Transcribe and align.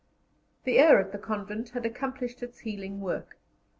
The 0.63 0.79
air 0.79 0.99
at 0.99 1.11
the 1.11 1.19
convent 1.19 1.69
had 1.77 1.85
accomplished 1.85 2.41
its 2.41 2.57
healing 2.61 3.01
work. 3.01 3.37